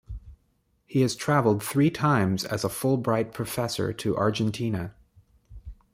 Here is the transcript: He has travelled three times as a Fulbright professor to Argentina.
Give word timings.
He 0.87 1.01
has 1.01 1.15
travelled 1.15 1.61
three 1.61 1.91
times 1.91 2.43
as 2.43 2.63
a 2.63 2.69
Fulbright 2.69 3.33
professor 3.35 3.93
to 3.93 4.17
Argentina. 4.17 4.95